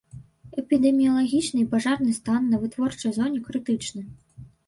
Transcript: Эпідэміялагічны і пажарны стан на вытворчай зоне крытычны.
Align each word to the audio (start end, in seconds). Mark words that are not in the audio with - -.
Эпідэміялагічны 0.61 1.59
і 1.65 1.67
пажарны 1.75 2.15
стан 2.19 2.49
на 2.53 2.57
вытворчай 2.63 3.11
зоне 3.21 3.39
крытычны. 3.51 4.01